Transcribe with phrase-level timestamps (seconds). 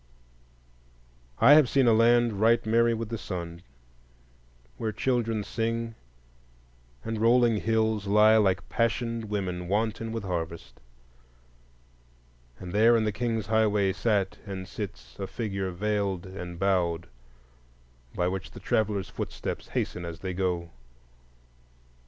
[1.37, 3.61] I have seen a land right merry with the sun,
[4.77, 5.93] where children sing,
[7.03, 10.79] and rolling hills lie like passioned women wanton with harvest.
[12.57, 17.07] And there in the King's Highways sat and sits a figure veiled and bowed,
[18.15, 20.71] by which the traveller's footsteps hasten as they go.